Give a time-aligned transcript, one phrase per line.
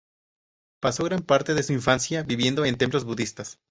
[0.79, 3.59] Pasó gran parte de su infancia viviendo en templos budistas.